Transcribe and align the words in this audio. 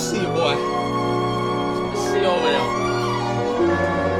see 0.00 0.16
you, 0.16 0.26
boy. 0.32 0.56
I 0.56 1.94
see 1.94 2.20
you 2.20 2.24
over 2.24 2.48
there. 2.48 2.68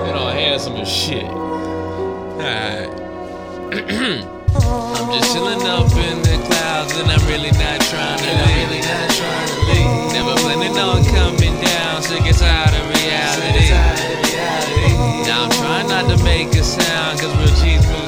You 0.06 0.12
know, 0.12 0.28
handsome 0.28 0.76
as 0.76 0.88
shit. 0.88 1.24
Alright. 1.24 2.90
I'm 4.60 5.08
just 5.12 5.32
chilling 5.32 5.64
up 5.64 5.88
in 5.96 6.20
the 6.20 6.36
clouds 6.44 6.92
and 7.00 7.08
I'm 7.10 7.24
really 7.26 7.52
not 7.56 7.80
trying 7.88 8.18
to 8.18 8.32
leave. 8.44 8.68
Really 8.68 8.82
not 8.84 9.08
trying 9.16 9.48
to 9.48 9.56
leave. 9.72 10.12
Never 10.12 10.34
planning 10.44 10.76
on 10.76 11.02
coming 11.16 11.56
down, 11.64 12.02
sick 12.02 12.26
and 12.28 12.36
tired 12.36 12.74
of 12.76 12.84
reality. 13.00 13.72
Now 15.24 15.44
I'm 15.44 15.50
trying 15.50 15.88
not 15.88 16.10
to 16.10 16.22
make 16.24 16.48
a 16.56 16.62
sound, 16.62 17.20
cause 17.20 17.34
real 17.38 17.56
cheese 17.56 17.99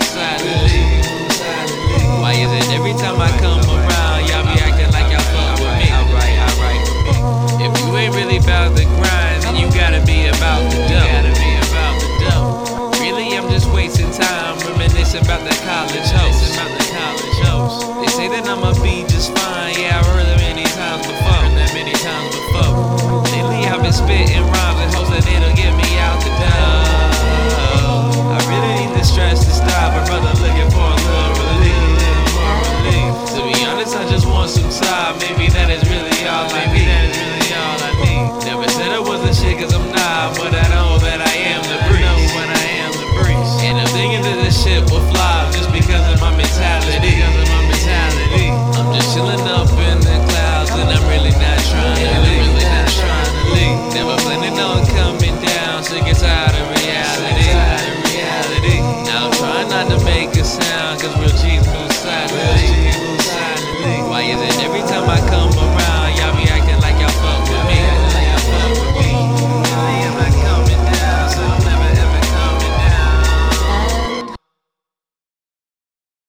wasting 13.72 14.10
time 14.12 14.58
reminiscing 14.68 15.24
about 15.24 15.40
that 15.48 15.58
college 15.64 16.08
host. 16.12 16.54
About 16.54 16.70
the 16.76 16.84
college 16.92 17.38
host. 17.48 17.76
They 18.04 18.10
say 18.12 18.28
that 18.28 18.44
I'ma 18.46 18.76
be 18.84 19.02
just 19.08 19.32
fine. 19.32 19.74
Yeah, 19.80 19.98
I've 19.98 20.06
heard 20.12 20.28
that 20.28 20.38
many 20.38 20.64
times 20.76 21.08
before. 21.08 21.40
Heard 21.40 21.56
that 21.56 21.72
many 21.72 21.96
times 21.96 22.30
before. 22.36 23.24
Lately 23.32 23.64
I've 23.66 23.80
been 23.80 23.92
spitting 23.92 24.44
rhymes 24.44 24.78
and 24.84 24.92
hopes 24.92 25.10
that 25.10 25.24
it'll 25.24 25.56
get 25.56 25.72
me 25.72 25.88
out 26.04 26.20
the 26.20 26.32
door. 26.36 27.02
I 28.36 28.38
really 28.46 28.84
need 28.84 28.92
the 28.92 29.04
stress 29.04 29.40
to 29.44 29.52
stop. 29.52 29.96
My 29.96 30.04
brother 30.04 30.32
looking 30.44 30.68
for 30.68 30.84
a 30.84 30.98
little 31.08 31.32
relief. 31.40 31.82
To 33.34 33.40
be 33.48 33.56
honest, 33.64 33.96
I 33.96 34.04
just 34.12 34.28
want 34.28 34.52
some 34.52 34.68
time. 34.68 35.16
Maybe 35.24 35.41
make 60.26 60.36
a 60.36 60.44
sound, 60.44 61.00
cause 61.00 61.16
we're 61.16 61.36
G 61.42 61.51